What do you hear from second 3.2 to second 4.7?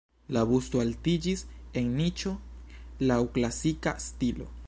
klasika stilo.